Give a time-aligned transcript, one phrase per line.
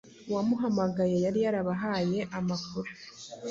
[0.29, 2.89] uwamuhamagaye yari yarabahaye amakuru